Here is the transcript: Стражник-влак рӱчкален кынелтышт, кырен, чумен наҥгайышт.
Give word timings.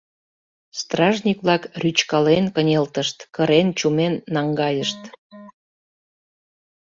Стражник-влак 0.79 1.63
рӱчкален 1.81 2.45
кынелтышт, 2.55 3.17
кырен, 3.35 3.67
чумен 3.79 4.13
наҥгайышт. 4.33 5.01